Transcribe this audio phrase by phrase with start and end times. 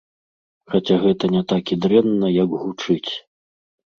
[0.75, 3.11] Хаця гэта не так і дрэнна, як гучыць.